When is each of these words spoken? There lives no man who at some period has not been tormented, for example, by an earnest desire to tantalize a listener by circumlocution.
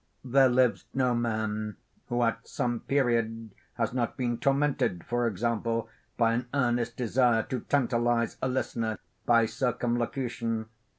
There 0.25 0.49
lives 0.49 0.85
no 0.95 1.13
man 1.13 1.77
who 2.07 2.23
at 2.23 2.47
some 2.47 2.79
period 2.79 3.51
has 3.75 3.93
not 3.93 4.17
been 4.17 4.39
tormented, 4.39 5.03
for 5.03 5.27
example, 5.27 5.89
by 6.17 6.33
an 6.33 6.47
earnest 6.55 6.97
desire 6.97 7.43
to 7.43 7.59
tantalize 7.59 8.35
a 8.41 8.47
listener 8.47 8.97
by 9.27 9.45
circumlocution. 9.45 10.69